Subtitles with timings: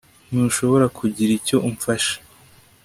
[0.29, 2.15] ntushobora kugira icyo umfasha